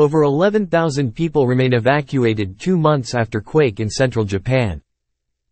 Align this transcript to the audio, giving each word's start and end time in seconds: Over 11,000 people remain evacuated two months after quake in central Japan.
Over 0.00 0.22
11,000 0.22 1.14
people 1.14 1.46
remain 1.46 1.74
evacuated 1.74 2.58
two 2.58 2.78
months 2.78 3.14
after 3.14 3.42
quake 3.42 3.80
in 3.80 3.90
central 3.90 4.24
Japan. 4.24 4.80